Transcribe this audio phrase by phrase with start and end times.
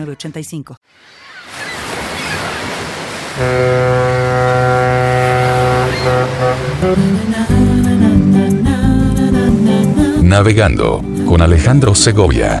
[0.00, 0.76] 85
[10.22, 12.60] Navegando con Alejandro Segovia.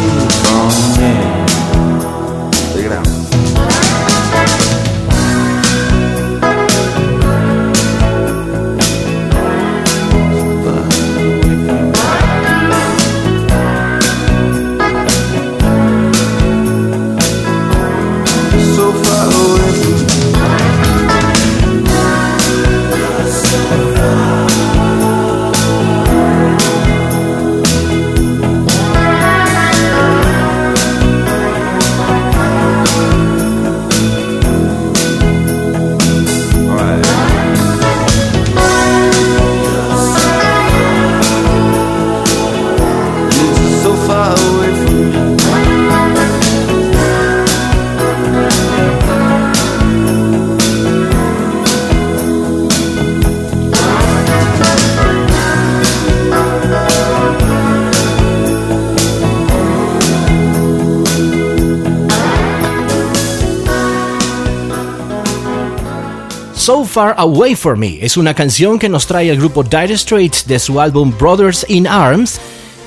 [68.01, 71.87] Es una canción que nos trae el grupo Dire Straits de su álbum Brothers in
[71.87, 72.39] Arms,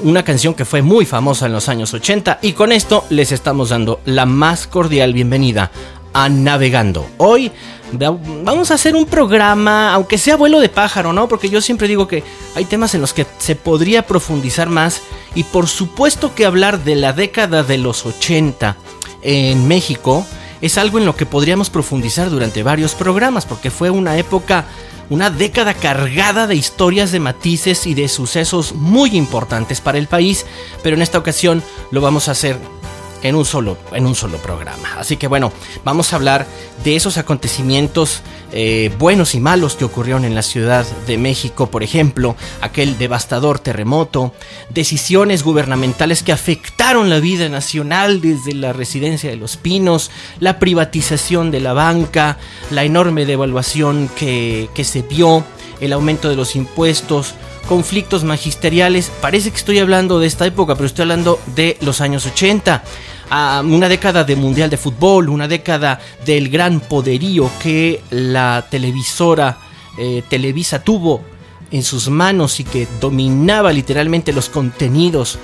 [0.05, 3.71] una canción que fue muy famosa en los años 80 y con esto les estamos
[3.71, 5.73] dando la más cordial bienvenida
[6.13, 7.05] a Navegando.
[7.17, 7.51] Hoy
[8.45, 11.27] vamos a hacer un programa, aunque sea vuelo de pájaro, ¿no?
[11.27, 12.23] Porque yo siempre digo que
[12.55, 15.03] hay temas en los que se podría profundizar más
[15.35, 18.77] y por supuesto que hablar de la década de los 80
[19.23, 20.25] en México
[20.65, 24.65] es algo en lo que podríamos profundizar durante varios programas, porque fue una época,
[25.11, 30.47] una década cargada de historias, de matices y de sucesos muy importantes para el país,
[30.83, 32.59] pero en esta ocasión lo vamos a hacer
[33.25, 34.97] en un solo, en un solo programa.
[34.99, 35.51] Así que bueno,
[35.83, 36.47] vamos a hablar
[36.85, 38.23] de esos acontecimientos
[38.53, 43.59] eh, buenos y malos que ocurrieron en la Ciudad de México, por ejemplo, aquel devastador
[43.59, 44.35] terremoto,
[44.69, 51.51] decisiones gubernamentales que afectaron la vida nacional desde la residencia de los pinos, la privatización
[51.51, 52.37] de la banca,
[52.71, 55.45] la enorme devaluación que, que se vio,
[55.81, 57.35] el aumento de los impuestos,
[57.69, 59.11] conflictos magisteriales.
[59.21, 62.85] Parece que estoy hablando de esta época, pero estoy hablando de los años 80
[63.31, 69.59] una década de mundial de fútbol, una década del gran poderío que la televisora
[69.97, 71.23] eh, Televisa tuvo
[71.71, 75.39] en sus manos y que dominaba literalmente los contenidos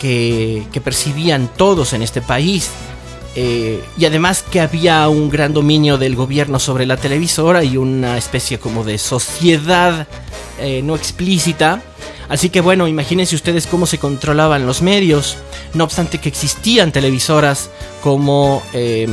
[0.00, 2.70] que, percibían todos en este país.
[3.34, 8.16] Eh, y además que había un gran dominio del gobierno sobre la televisora y una
[8.16, 10.06] especie como de sociedad
[10.58, 11.82] eh, no explícita
[12.28, 15.36] Así que bueno, imagínense ustedes cómo se controlaban los medios,
[15.74, 17.70] no obstante que existían televisoras
[18.02, 19.08] como eh,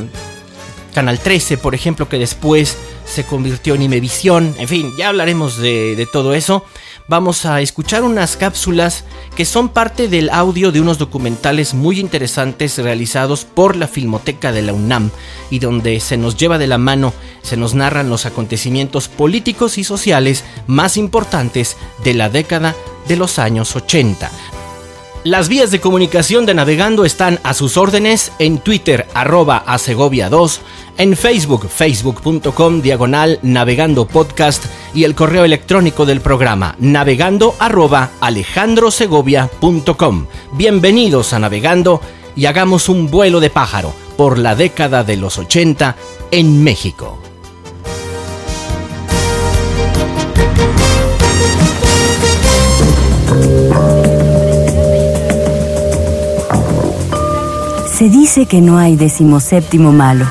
[0.93, 5.95] Canal 13, por ejemplo, que después se convirtió en Imevisión, en fin, ya hablaremos de,
[5.95, 6.65] de todo eso.
[7.09, 9.03] Vamos a escuchar unas cápsulas
[9.35, 14.61] que son parte del audio de unos documentales muy interesantes realizados por la Filmoteca de
[14.61, 15.09] la UNAM
[15.49, 19.83] y donde se nos lleva de la mano, se nos narran los acontecimientos políticos y
[19.83, 21.75] sociales más importantes
[22.05, 22.73] de la década
[23.07, 24.29] de los años 80.
[25.23, 30.29] Las vías de comunicación de Navegando están a sus órdenes en Twitter arroba a Segovia
[30.29, 30.59] 2,
[30.97, 40.25] en Facebook facebook.com diagonal Navegando Podcast y el correo electrónico del programa navegando arroba alejandrosegovia.com.
[40.51, 42.01] Bienvenidos a Navegando
[42.35, 45.95] y hagamos un vuelo de pájaro por la década de los 80
[46.31, 47.32] en México.
[58.03, 60.25] Se dice que no hay decimoséptimo malo.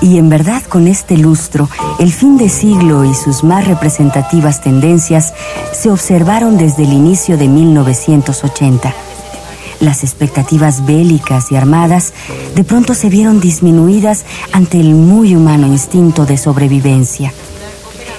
[0.00, 1.68] Y en verdad con este lustro,
[1.98, 5.34] el fin de siglo y sus más representativas tendencias
[5.74, 8.94] se observaron desde el inicio de 1980.
[9.80, 12.14] Las expectativas bélicas y armadas
[12.54, 14.24] de pronto se vieron disminuidas
[14.54, 17.30] ante el muy humano instinto de sobrevivencia.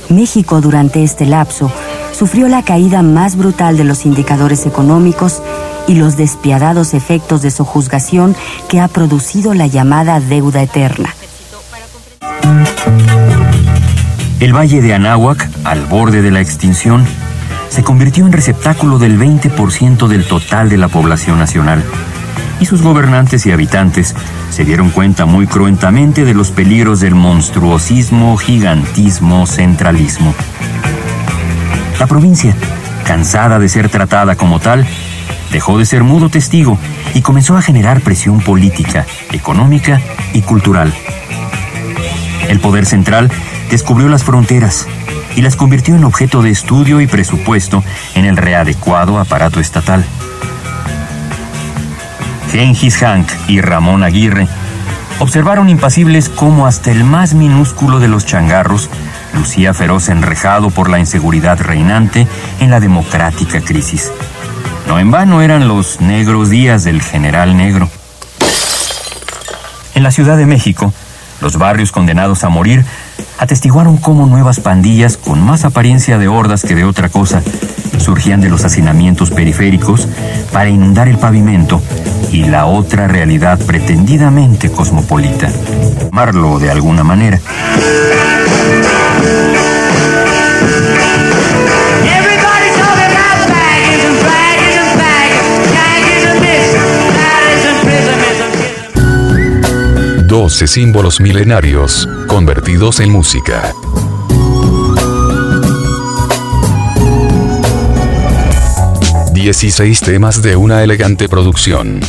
[0.09, 1.71] México durante este lapso
[2.11, 5.41] sufrió la caída más brutal de los indicadores económicos
[5.87, 8.35] y los despiadados efectos de sojuzgación
[8.69, 11.13] que ha producido la llamada deuda eterna.
[14.39, 17.05] El valle de Anáhuac, al borde de la extinción,
[17.69, 21.83] se convirtió en receptáculo del 20% del total de la población nacional.
[22.59, 24.13] Y sus gobernantes y habitantes
[24.49, 30.35] se dieron cuenta muy cruentamente de los peligros del monstruosismo, gigantismo, centralismo.
[31.99, 32.55] La provincia,
[33.05, 34.85] cansada de ser tratada como tal,
[35.53, 36.77] dejó de ser mudo testigo
[37.13, 40.01] y comenzó a generar presión política, económica
[40.33, 40.91] y cultural.
[42.49, 43.31] El poder central
[43.69, 44.87] descubrió las fronteras
[45.35, 47.83] y las convirtió en objeto de estudio y presupuesto
[48.15, 50.03] en el readecuado aparato estatal.
[52.51, 54.47] Gengis Hank y Ramón Aguirre
[55.19, 58.89] observaron impasibles cómo hasta el más minúsculo de los changarros
[59.33, 62.27] lucía feroz enrejado por la inseguridad reinante
[62.59, 64.11] en la democrática crisis.
[64.87, 67.89] No en vano eran los negros días del general negro.
[69.95, 70.93] En la Ciudad de México,
[71.41, 72.85] los barrios condenados a morir
[73.37, 77.41] atestiguaron cómo nuevas pandillas con más apariencia de hordas que de otra cosa
[77.99, 80.07] surgían de los hacinamientos periféricos
[80.51, 81.81] para inundar el pavimento
[82.31, 85.49] y la otra realidad pretendidamente cosmopolita.
[86.11, 87.39] Marlo de alguna manera.
[100.43, 103.73] Doce símbolos milenarios, convertidos en música.
[109.31, 112.01] Dieciséis temas de una elegante producción.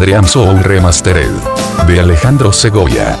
[0.00, 1.30] Dream Soul Remastered.
[1.86, 3.16] De Alejandro Segovia.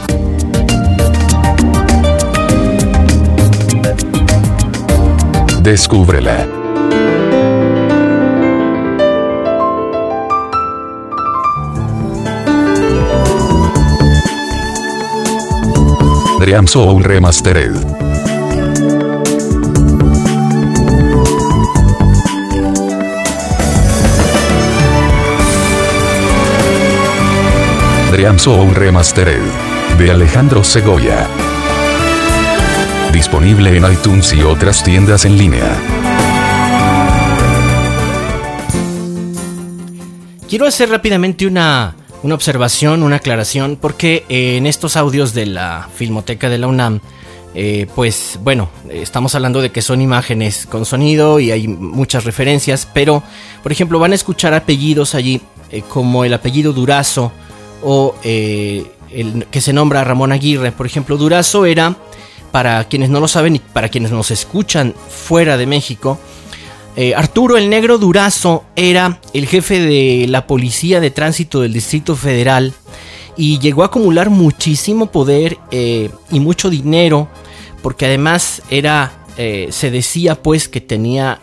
[5.62, 6.59] Descúbrela.
[16.40, 17.74] Dream Soul Remastered.
[28.10, 29.42] Dream Soul Remastered.
[29.98, 31.28] De Alejandro Segovia.
[33.12, 35.76] Disponible en iTunes y otras tiendas en línea.
[40.48, 45.88] Quiero hacer rápidamente una, una observación, una aclaración, porque eh, en estos audios de la
[45.94, 47.00] Filmoteca de la UNAM,
[47.54, 52.86] eh, pues bueno, estamos hablando de que son imágenes con sonido y hay muchas referencias,
[52.92, 53.22] pero
[53.62, 57.32] por ejemplo van a escuchar apellidos allí eh, como el apellido Durazo
[57.82, 60.70] o el que se nombra Ramón Aguirre.
[60.70, 61.96] Por ejemplo, Durazo era,
[62.52, 66.20] para quienes no lo saben y para quienes nos escuchan fuera de México,
[67.16, 72.74] Arturo el Negro Durazo era el jefe de la Policía de Tránsito del Distrito Federal
[73.36, 77.28] y llegó a acumular muchísimo poder y mucho dinero
[77.82, 81.40] porque además era, eh, se decía pues que tenía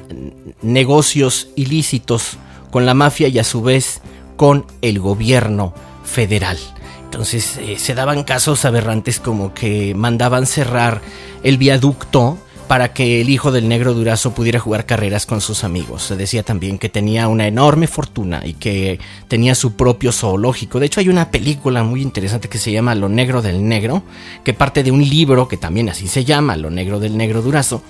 [0.61, 2.37] negocios ilícitos
[2.71, 4.01] con la mafia y a su vez
[4.35, 5.73] con el gobierno
[6.03, 6.57] federal.
[7.05, 11.01] Entonces eh, se daban casos aberrantes como que mandaban cerrar
[11.43, 12.37] el viaducto
[12.67, 16.03] para que el hijo del negro Durazo pudiera jugar carreras con sus amigos.
[16.03, 20.79] Se decía también que tenía una enorme fortuna y que tenía su propio zoológico.
[20.79, 24.03] De hecho, hay una película muy interesante que se llama Lo Negro del Negro,
[24.43, 27.81] que parte de un libro que también así se llama, Lo Negro del Negro Durazo.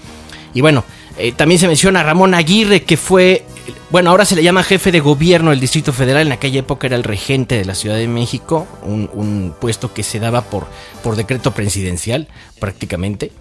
[0.54, 0.84] Y bueno,
[1.18, 3.44] eh, también se menciona a Ramón Aguirre, que fue,
[3.90, 6.96] bueno, ahora se le llama jefe de gobierno del Distrito Federal, en aquella época era
[6.96, 10.68] el regente de la Ciudad de México, un, un puesto que se daba por,
[11.04, 12.28] por decreto presidencial
[12.60, 13.32] prácticamente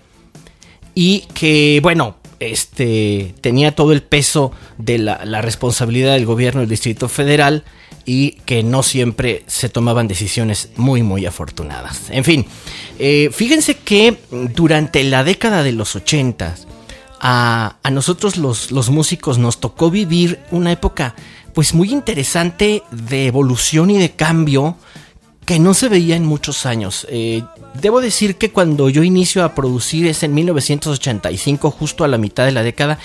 [0.98, 7.08] y que, bueno, este, tenía todo el peso de la, responsabilidad del gobierno del Distrito
[7.10, 7.64] Federal
[8.06, 12.08] y que no siempre se tomaban decisiones muy, muy afortunadas.
[12.08, 12.46] En fin,
[12.98, 14.16] eh, fíjense que
[14.54, 16.54] durante la década de los 80
[17.20, 21.14] a, a nosotros los, los músicos nos tocó vivir una época
[21.52, 24.76] pues muy interesante de evolución y de cambio
[25.46, 27.06] que no se veía en muchos años.
[27.08, 27.42] Eh,
[27.80, 32.44] debo decir que cuando yo inicio a producir es en 1985, justo a la mitad
[32.44, 32.98] de la década,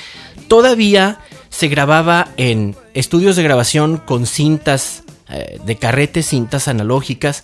[0.47, 1.19] todavía
[1.49, 7.43] se grababa en estudios de grabación con cintas eh, de carrete, cintas analógicas.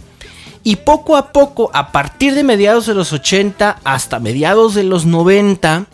[0.63, 5.05] Y poco a poco, a partir de mediados de los 80 hasta mediados de los
[5.05, 5.85] 90,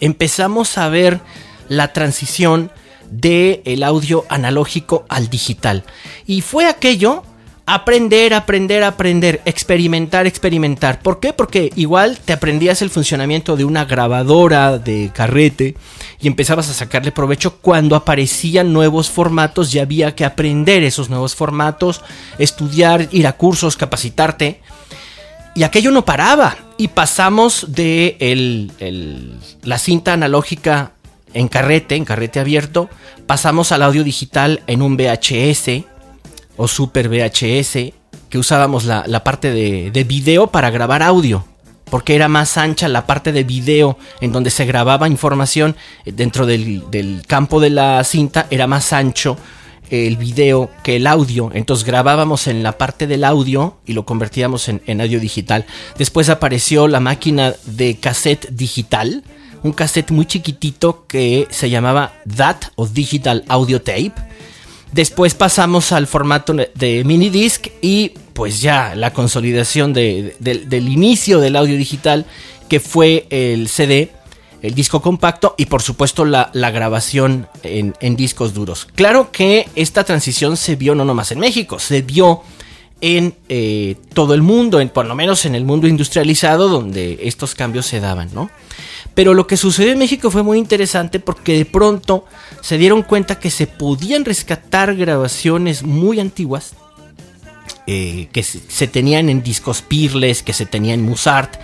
[0.00, 1.20] empezamos a ver
[1.68, 2.70] la transición
[3.10, 5.82] del el audio analógico al digital.
[6.26, 7.24] Y fue aquello
[7.74, 11.00] aprender, aprender, aprender, experimentar, experimentar.
[11.02, 11.32] ¿Por qué?
[11.32, 15.76] Porque igual te aprendías el funcionamiento de una grabadora de carrete
[16.20, 21.36] y empezabas a sacarle provecho cuando aparecían nuevos formatos y había que aprender esos nuevos
[21.36, 22.02] formatos,
[22.38, 24.60] estudiar, ir a cursos, capacitarte.
[25.54, 26.56] Y aquello no paraba.
[26.76, 28.68] Y pasamos de
[29.62, 30.92] la cinta analógica
[31.34, 32.90] en carrete, en carrete abierto,
[33.26, 35.84] pasamos al audio digital en un VHS
[36.60, 37.94] o Super VHS,
[38.28, 41.42] que usábamos la, parte de, de, video para grabar audio,
[41.86, 45.74] porque era más ancha la parte de video en donde se grababa información
[46.04, 49.38] dentro del, campo de la cinta, era más ancho
[49.88, 51.50] el video que el audio.
[51.54, 55.64] Entonces grabábamos en la parte del audio y lo convertíamos en, en, audio digital.
[55.96, 59.24] Después apareció la máquina de cassette digital.
[59.62, 64.29] Un cassette muy chiquitito que se llamaba DAT o Digital Audio Tape
[64.92, 70.34] Después pasamos al formato de mini disc y pues ya la consolidación del
[70.88, 72.26] inicio del audio digital
[72.68, 74.10] que fue el CD,
[74.62, 78.88] el disco compacto y por supuesto la, grabación en, discos duros.
[78.94, 82.42] Claro que esta transición se vio no nomás en México, se vio
[83.00, 87.54] en eh, todo el mundo, en, por lo menos en el mundo industrializado donde estos
[87.54, 88.50] cambios se daban, ¿no?
[89.14, 92.24] Pero lo que sucedió en México fue muy interesante porque de pronto
[92.60, 96.74] se dieron cuenta que se podían rescatar grabaciones muy antiguas
[97.86, 101.56] eh, que se, tenían en discos Pirles, que se tenían en Musart,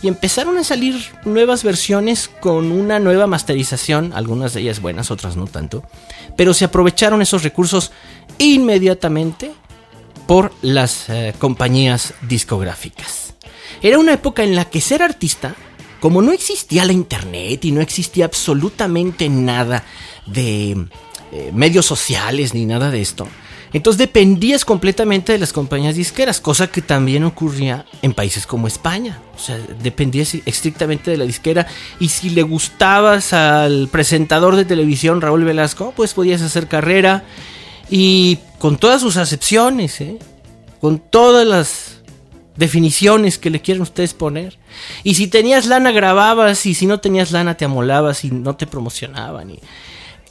[0.00, 0.94] y empezaron a salir
[1.24, 5.82] nuevas versiones con una nueva masterización, algunas de ellas buenas, otras no tanto,
[6.36, 7.90] pero se aprovecharon esos recursos
[8.38, 9.50] inmediatamente
[10.26, 13.34] por las eh, compañías discográficas.
[13.82, 15.54] Era una época en la que ser artista
[16.00, 19.84] como no existía la internet y no existía absolutamente nada
[20.26, 20.72] de
[21.32, 23.28] eh, medios sociales ni nada de esto,
[23.72, 29.18] entonces dependías completamente de las compañías disqueras, cosa que también ocurría en países como España.
[29.34, 31.66] O sea, dependías estrictamente de la disquera
[31.98, 37.24] y si le gustabas al presentador de televisión Raúl Velasco, pues podías hacer carrera
[37.94, 40.18] y con todas sus acepciones, ¿eh?
[40.80, 42.00] con todas las
[42.56, 44.58] definiciones que le quieran ustedes poner.
[45.04, 48.66] Y si tenías lana grababas y si no tenías lana te amolabas y no te
[48.66, 49.50] promocionaban.
[49.50, 49.54] Y,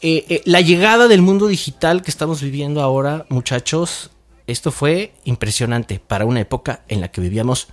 [0.02, 4.10] eh, eh, la llegada del mundo digital que estamos viviendo ahora, muchachos,
[4.48, 7.68] esto fue impresionante para una época en la que vivíamos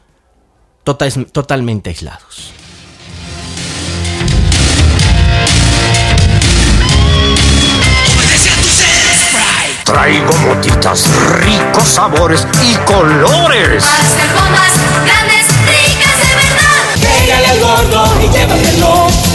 [0.85, 2.53] total, totalmente aislados.
[9.89, 11.07] Traigo motitas,
[11.41, 13.83] ricos sabores y colores.
[13.83, 14.73] Para hacer bombas
[15.07, 16.85] grandes, ricas de verdad.
[17.01, 19.28] Pégale al gordo y llévatelo.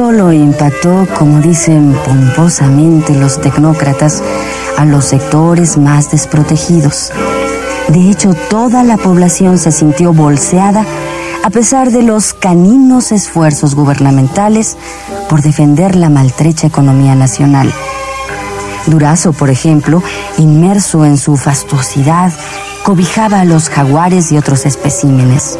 [0.00, 4.22] Solo impactó, como dicen pomposamente los tecnócratas,
[4.78, 7.12] a los sectores más desprotegidos.
[7.88, 10.86] De hecho, toda la población se sintió bolseada
[11.44, 14.78] a pesar de los caninos esfuerzos gubernamentales
[15.28, 17.70] por defender la maltrecha economía nacional.
[18.86, 20.02] Durazo, por ejemplo,
[20.38, 22.32] inmerso en su fastuosidad,
[22.84, 25.58] cobijaba a los jaguares y otros especímenes.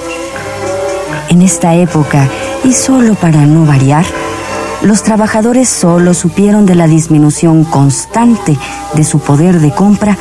[1.29, 2.27] En esta época,
[2.65, 4.07] y solo para no variar,
[4.83, 8.57] los trabajadores solo supieron de la disminución constante
[8.95, 10.17] de su poder de compra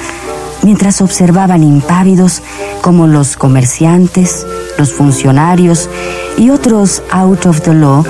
[0.63, 2.41] mientras observaban impávidos
[2.81, 4.45] como los comerciantes,
[4.77, 5.89] los funcionarios
[6.37, 8.03] y otros out of the law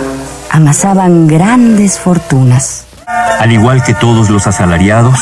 [0.50, 2.86] amasaban grandes fortunas.
[3.40, 5.20] Al igual que todos los asalariados,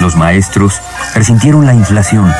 [0.00, 0.80] los maestros
[1.14, 2.32] resintieron la inflación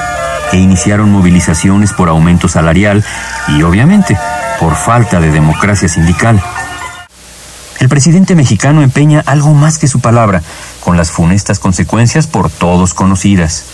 [0.53, 3.05] e iniciaron movilizaciones por aumento salarial
[3.49, 4.19] y, obviamente,
[4.61, 6.41] por falta de democracia sindical.
[7.85, 10.43] El presidente mexicano empeña algo más que su palabra,
[10.81, 13.67] con las funestas consecuencias por todos conocidas.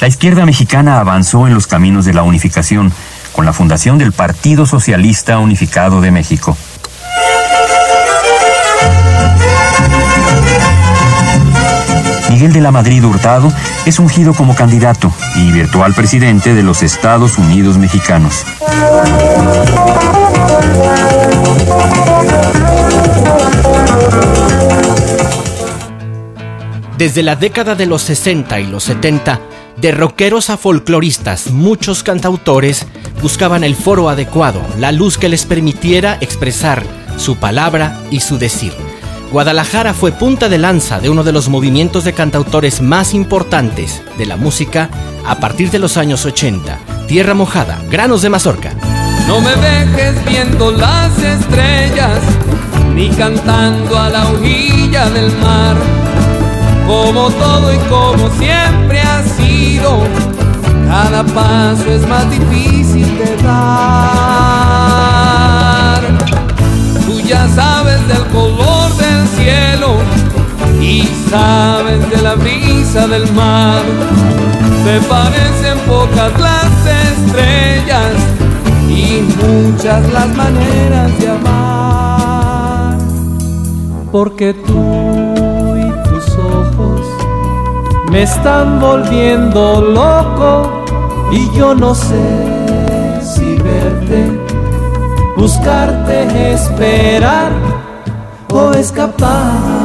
[0.00, 2.92] La izquierda mexicana avanzó en los caminos de la unificación
[3.32, 6.56] con la fundación del Partido Socialista Unificado de México.
[12.28, 13.52] Miguel de la Madrid Hurtado
[13.86, 18.44] es ungido como candidato y virtual presidente de los Estados Unidos mexicanos.
[27.02, 29.40] Desde la década de los 60 y los 70,
[29.76, 32.86] de rockeros a folcloristas, muchos cantautores
[33.20, 36.84] buscaban el foro adecuado, la luz que les permitiera expresar
[37.16, 38.72] su palabra y su decir.
[39.32, 44.26] Guadalajara fue punta de lanza de uno de los movimientos de cantautores más importantes de
[44.26, 44.88] la música
[45.26, 46.78] a partir de los años 80.
[47.08, 48.74] Tierra Mojada, Granos de Mazorca.
[49.26, 52.20] No me dejes viendo las estrellas,
[52.94, 56.01] ni cantando a la orilla del mar.
[56.86, 60.02] Como todo y como siempre ha sido,
[60.88, 64.42] cada paso es más difícil de dar.
[67.06, 69.96] Tú ya sabes del color del cielo
[70.80, 73.82] y sabes de la brisa del mar.
[74.84, 78.16] Te parecen pocas las estrellas
[78.88, 82.98] y muchas las maneras de amar.
[84.10, 85.31] Porque tú
[88.12, 90.84] me están volviendo loco
[91.32, 94.38] y yo no sé si verte,
[95.34, 97.52] buscarte, esperar
[98.52, 99.81] o escapar.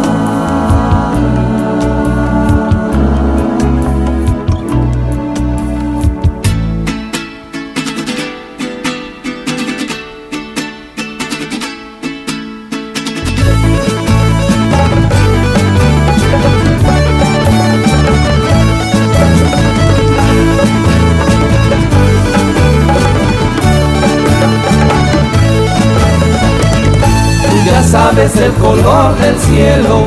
[28.18, 30.04] Sabes el color del cielo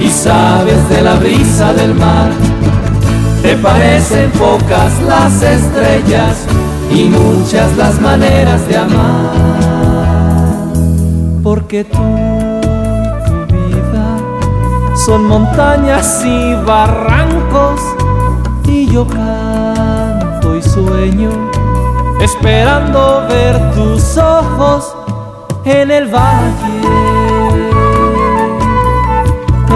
[0.00, 2.30] y sabes de la brisa del mar.
[3.42, 6.46] te parecen pocas las estrellas
[6.90, 9.34] y muchas las maneras de amar.
[11.42, 11.98] Porque tú,
[13.26, 14.16] tu vida,
[14.96, 17.82] son montañas y barrancos
[18.64, 21.30] y yo canto y sueño
[22.22, 24.96] esperando ver tus ojos
[25.66, 27.07] en el valle.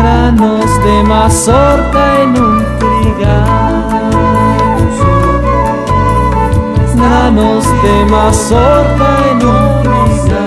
[0.02, 4.10] Granos de mazorca en un trigal.
[6.96, 10.42] Granos de mazorca en un trigal.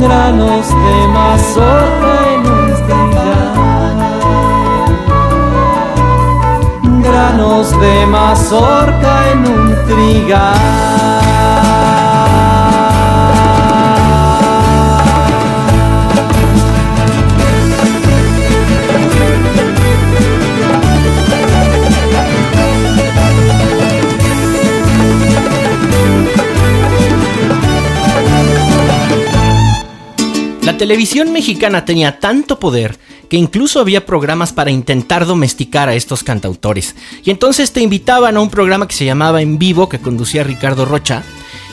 [0.00, 3.98] Granos de mazorca en un trigal.
[7.02, 11.05] Granos de mazorca en un trigal.
[30.76, 32.98] Televisión mexicana tenía tanto poder
[33.30, 36.94] que incluso había programas para intentar domesticar a estos cantautores.
[37.24, 40.84] Y entonces te invitaban a un programa que se llamaba En Vivo, que conducía Ricardo
[40.84, 41.22] Rocha,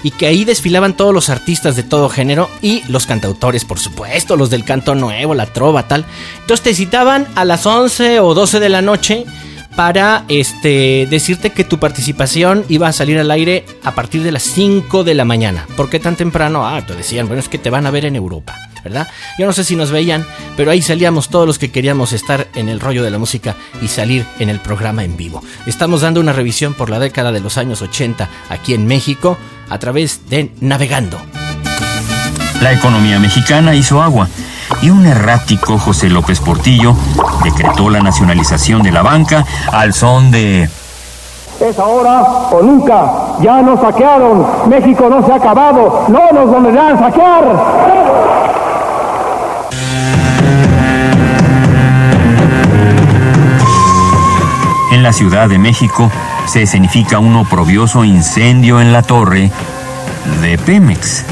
[0.03, 4.35] y que ahí desfilaban todos los artistas de todo género y los cantautores, por supuesto,
[4.35, 6.05] los del canto nuevo, la trova, tal.
[6.41, 9.25] Entonces te citaban a las 11 o 12 de la noche
[9.75, 14.43] para este decirte que tu participación iba a salir al aire a partir de las
[14.43, 15.67] 5 de la mañana.
[15.75, 16.67] ¿Por qué tan temprano?
[16.67, 18.55] Ah, te decían, bueno, es que te van a ver en Europa.
[18.83, 19.07] ¿verdad?
[19.39, 20.25] Yo no sé si nos veían,
[20.57, 23.87] pero ahí salíamos todos los que queríamos estar en el rollo de la música y
[23.87, 25.41] salir en el programa en vivo.
[25.65, 29.37] Estamos dando una revisión por la década de los años 80 aquí en México
[29.69, 31.17] a través de Navegando.
[32.61, 34.27] La economía mexicana hizo agua
[34.81, 36.95] y un errático José López Portillo
[37.43, 40.69] decretó la nacionalización de la banca al son de...
[41.59, 43.37] Es ahora o nunca.
[43.41, 44.69] Ya nos saquearon.
[44.69, 46.05] México no se ha acabado.
[46.09, 47.43] No nos volverán a saquear.
[54.91, 56.11] En la Ciudad de México
[56.45, 59.51] se escenifica un oprobioso incendio en la torre
[60.41, 61.25] de Pemex,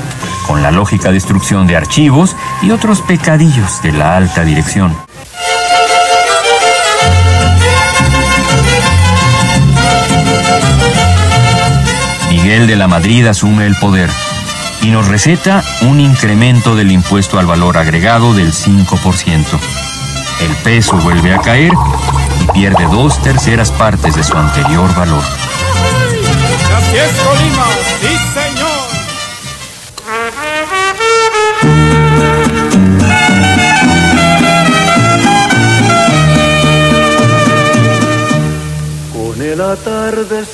[0.52, 4.94] con la lógica destrucción de archivos y otros pecadillos de la alta dirección.
[12.30, 14.10] Miguel de la Madrid asume el poder
[14.82, 19.46] y nos receta un incremento del impuesto al valor agregado del 5%.
[20.42, 21.72] El peso vuelve a caer
[22.42, 25.24] y pierde dos terceras partes de su anterior valor.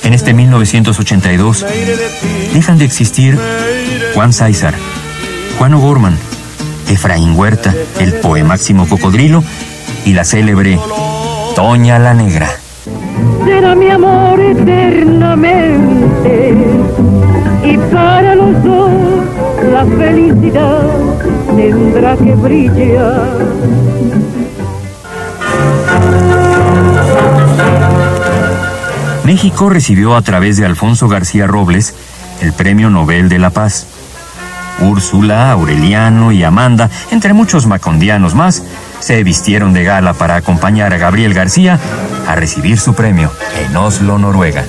[0.02, 1.66] En este 1982
[2.54, 3.38] dejan de existir
[4.14, 4.74] Juan César,
[5.58, 6.16] Juan O'Gorman,
[6.88, 9.44] Efraín Huerta, el poemáximo Cocodrilo
[10.04, 10.78] y la célebre
[11.54, 12.48] Toña la Negra.
[13.44, 16.54] será mi amor eternamente
[17.64, 18.90] y para los dos
[19.70, 20.82] la felicidad
[21.56, 23.28] tendrá que brillar.
[29.28, 31.92] México recibió a través de Alfonso García Robles
[32.40, 33.86] el Premio Nobel de la Paz.
[34.80, 38.62] Úrsula, Aureliano y Amanda, entre muchos macondianos más,
[39.00, 41.78] se vistieron de gala para acompañar a Gabriel García
[42.26, 44.64] a recibir su premio en Oslo, Noruega.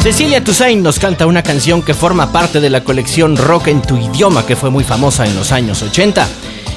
[0.00, 3.96] Cecilia Toussaint nos canta una canción que forma parte de la colección Rock en tu
[3.96, 6.28] idioma que fue muy famosa en los años 80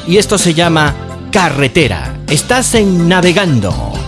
[0.08, 0.95] y esto se llama
[1.32, 2.15] Carretera.
[2.28, 4.05] Estás en Navegando.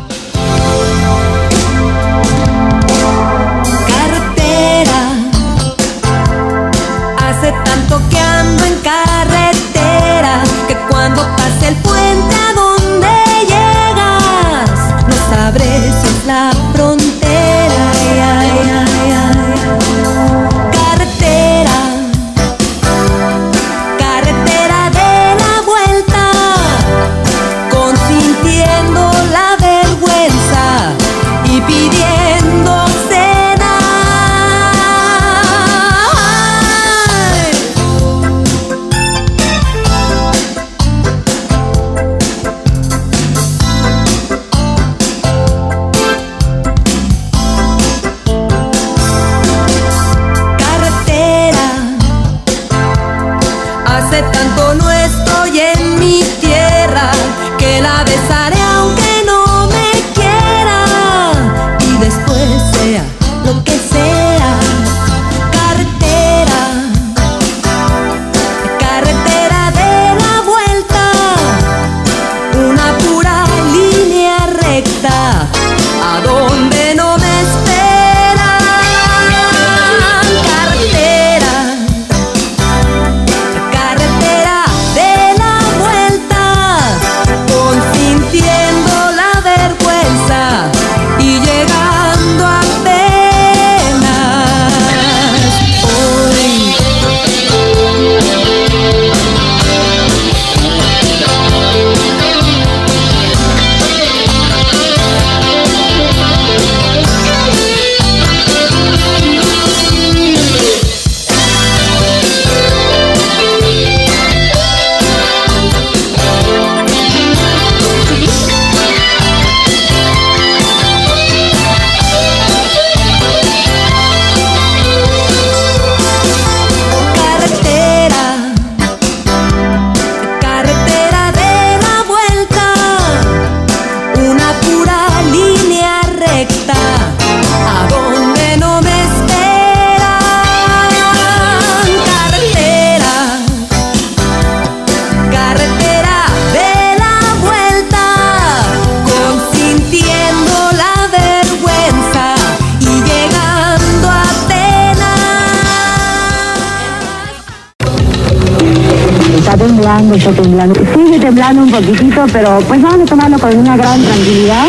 [159.58, 160.80] Temblando, está temblando.
[160.96, 164.68] Sigue temblando un poquitito, pero pues vamos a tomarlo con una gran tranquilidad.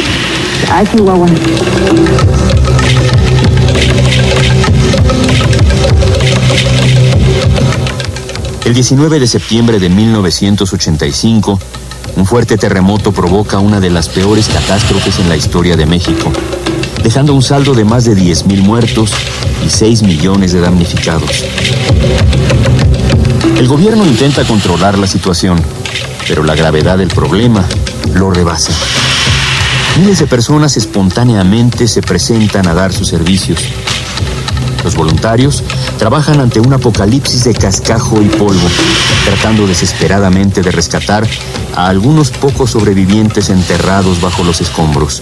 [0.70, 1.27] Ay, Chihuahua.
[8.64, 11.59] El 19 de septiembre de 1985,
[12.16, 16.31] un fuerte terremoto provoca una de las peores catástrofes en la historia de México,
[17.03, 19.12] dejando un saldo de más de 10.000 muertos
[19.64, 21.44] y 6 millones de damnificados.
[23.59, 25.61] El gobierno intenta controlar la situación,
[26.29, 27.64] pero la gravedad del problema
[28.14, 28.71] lo rebasa.
[29.99, 33.59] Miles de personas espontáneamente se presentan a dar sus servicios.
[34.85, 35.64] Los voluntarios
[35.99, 38.68] trabajan ante un apocalipsis de cascajo y polvo,
[39.25, 41.27] tratando desesperadamente de rescatar
[41.75, 45.21] a algunos pocos sobrevivientes enterrados bajo los escombros.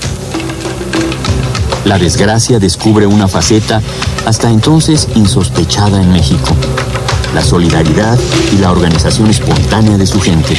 [1.87, 3.81] La desgracia descubre una faceta
[4.27, 6.55] hasta entonces insospechada en México,
[7.37, 8.19] la solidaridad
[8.51, 10.57] y la organización espontánea de su gente.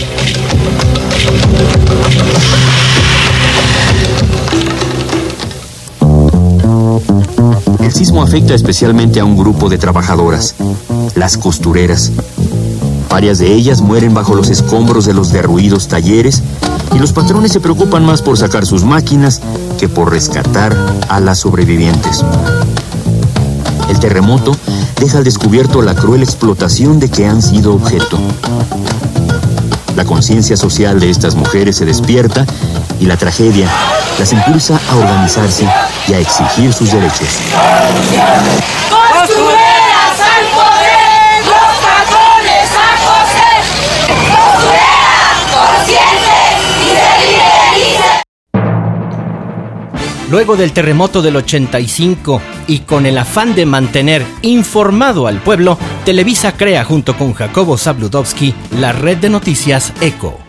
[7.80, 10.54] El sismo afecta especialmente a un grupo de trabajadoras,
[11.16, 12.12] las costureras.
[13.10, 16.44] Varias de ellas mueren bajo los escombros de los derruidos talleres
[16.96, 19.42] y los patrones se preocupan más por sacar sus máquinas
[19.80, 20.78] que por rescatar
[21.10, 22.24] a las sobrevivientes.
[23.90, 24.56] El terremoto
[25.00, 28.20] deja al descubierto la cruel explotación de que han sido objeto.
[29.96, 32.46] La conciencia social de estas mujeres se despierta
[33.00, 33.68] y la tragedia
[34.20, 35.68] las impulsa a organizarse
[36.08, 37.28] y a exigir sus derechos.
[38.90, 41.46] ¡Costureras al poder!
[41.46, 43.62] ¡Los patrones a coser!
[44.36, 46.90] ¡Costureras conscientes y
[47.74, 48.24] felices!
[50.30, 56.52] Luego del terremoto del 85 y con el afán de mantener informado al pueblo, Televisa
[56.56, 60.47] crea junto con Jacobo Zabludovsky la red de noticias ECO.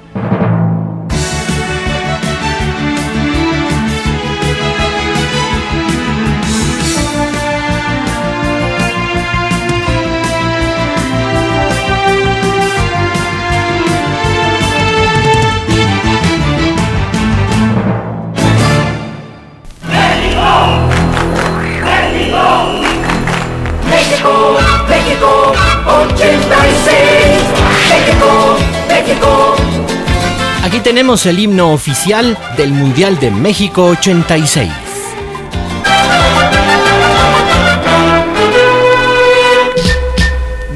[30.99, 34.69] Tenemos el himno oficial del Mundial de México 86.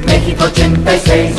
[0.05, 1.35] México 86,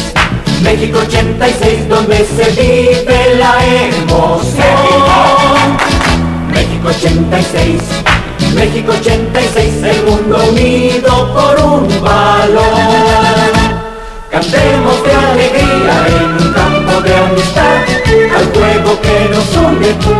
[0.62, 4.58] México 86, donde se vive la emoción.
[6.52, 7.80] México 86,
[8.54, 12.64] México 86, el mundo unido por un valor.
[14.30, 16.43] Cantemos de alegría en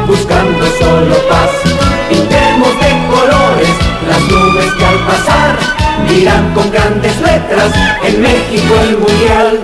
[0.06, 1.50] buscando solo paz.
[2.08, 3.68] Pintemos de colores
[4.08, 5.58] las nubes que al pasar
[6.08, 7.72] dirán con grandes letras
[8.04, 9.60] en México el mundial.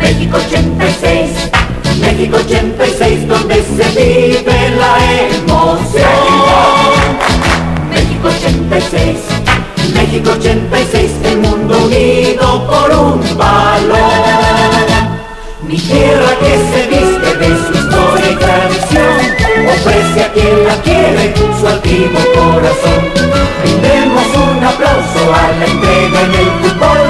[0.00, 1.30] México 86,
[2.00, 4.94] México 86, donde se vive la
[5.36, 6.04] emoción.
[7.90, 9.16] México 86,
[9.94, 10.89] México 86,
[20.66, 23.02] la quiere su altivo corazón.
[23.62, 27.00] Brindemos un aplauso a la entrega en el fútbol,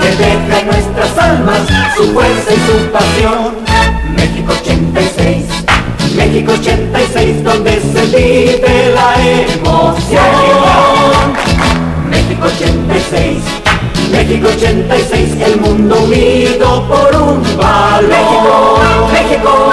[0.00, 1.62] que deja en nuestras almas
[1.96, 3.40] su fuerza y su pasión.
[4.16, 5.44] México 86,
[6.16, 9.14] México 86, donde se vive la
[9.54, 10.20] emoción.
[12.10, 13.38] México 86,
[14.10, 18.00] México 86, el mundo unido por un valor.
[19.12, 19.70] México, México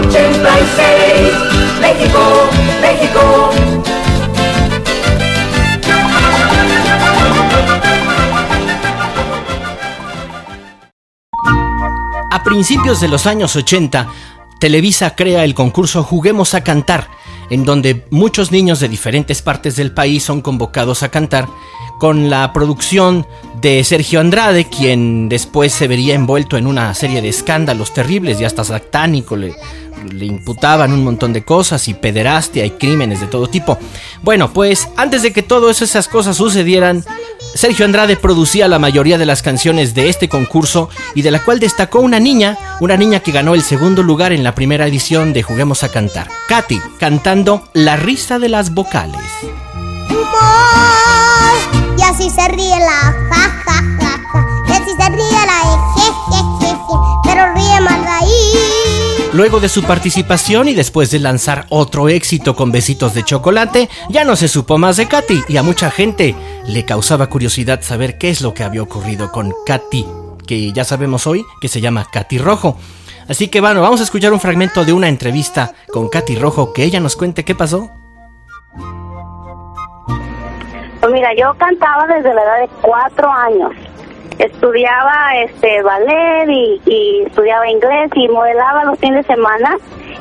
[0.00, 1.46] 86,
[1.80, 2.20] México,
[2.80, 3.50] México.
[12.30, 14.08] A principios de los años 80,
[14.60, 17.08] Televisa crea el concurso Juguemos a Cantar,
[17.50, 21.48] en donde muchos niños de diferentes partes del país son convocados a cantar,
[21.98, 23.26] con la producción
[23.66, 28.44] de Sergio Andrade, quien después se vería envuelto en una serie de escándalos terribles y
[28.44, 29.56] hasta satánico, le,
[30.20, 33.76] imputaban un montón de cosas y pederastia y crímenes de todo tipo.
[34.22, 37.04] Bueno, pues antes de que todas esas cosas sucedieran,
[37.56, 41.58] Sergio Andrade producía la mayoría de las canciones de este concurso y de la cual
[41.58, 45.42] destacó una niña, una niña que ganó el segundo lugar en la primera edición de
[45.42, 49.26] Juguemos a Cantar, Katy, cantando La risa de las vocales.
[52.08, 53.76] Así se ríe la ja, ja,
[54.68, 56.06] se ríe la e, je.
[57.24, 58.20] Pero ríe más la
[59.32, 64.24] Luego de su participación y después de lanzar otro éxito con Besitos de Chocolate, ya
[64.24, 66.34] no se supo más de Katy y a mucha gente
[66.66, 70.06] le causaba curiosidad saber qué es lo que había ocurrido con Katy,
[70.46, 72.78] que ya sabemos hoy que se llama Katy Rojo.
[73.28, 76.84] Así que bueno, vamos a escuchar un fragmento de una entrevista con Katy Rojo, que
[76.84, 77.90] ella nos cuente qué pasó.
[81.16, 83.72] Mira, yo cantaba desde la edad de cuatro años.
[84.38, 89.78] Estudiaba este ballet y, estudiaba inglés y modelaba los fines de semana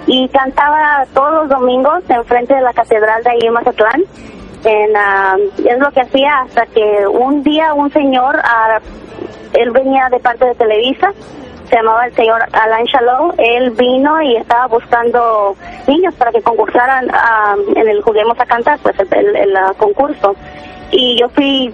[0.08, 4.04] y cantaba todos los domingos enfrente de la catedral de ahí en Mazatlán.
[4.64, 8.80] En, ah, es lo que hacía hasta que un día un señor, ah,
[9.52, 11.12] él venía de parte de Televisa,
[11.70, 17.10] se llamaba el señor Alain Shalom, él vino y estaba buscando niños para que concursaran
[17.12, 20.36] ah, en el Juguemos a Cantar, pues el, concurso.
[20.92, 21.74] Y yo fui,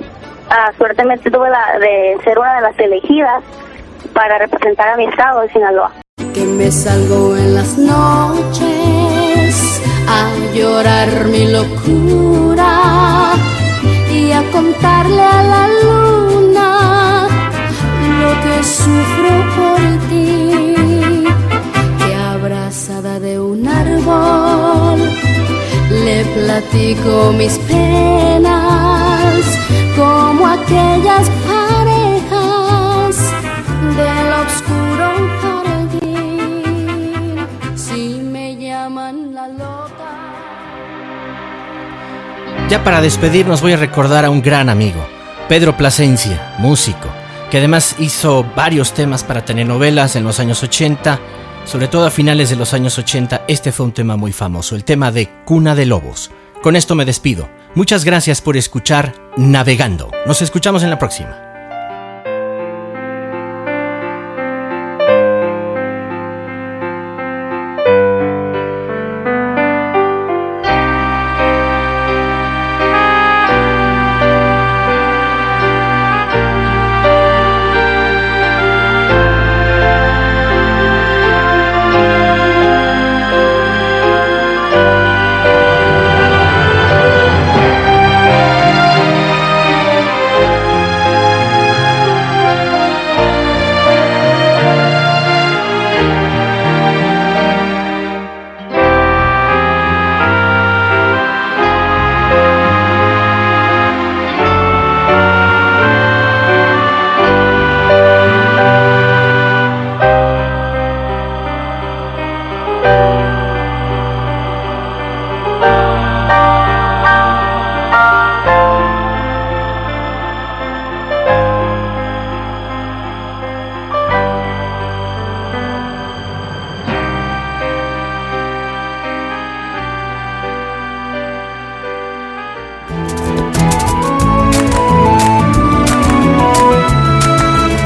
[0.49, 3.43] ah, suertemente tuve la de ser una de las elegidas
[4.13, 5.91] para representar a mi estado de Sinaloa.
[6.33, 8.71] que me salgo en las noches
[10.07, 13.33] a llorar mi locura
[14.11, 17.27] y a contarle a la luna
[18.21, 21.25] lo que sufro por ti.
[21.99, 24.99] Que abrazada de un árbol
[26.05, 28.60] le platico mis penas
[30.71, 33.17] aquellas parejas
[33.97, 35.07] del oscuro
[35.41, 36.57] jardín.
[37.75, 39.89] Si me llaman la loca.
[42.69, 45.05] Ya para despedirnos voy a recordar a un gran amigo,
[45.49, 47.09] Pedro Plasencia, músico,
[47.49, 51.19] que además hizo varios temas para telenovelas en los años 80,
[51.65, 54.85] sobre todo a finales de los años 80, este fue un tema muy famoso, el
[54.85, 56.31] tema de Cuna de Lobos.
[56.63, 57.49] Con esto me despido.
[57.73, 60.11] Muchas gracias por escuchar Navegando.
[60.25, 61.50] Nos escuchamos en la próxima.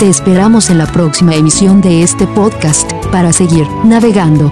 [0.06, 4.52] Te esperamos en la próxima emisión de este podcast para seguir navegando.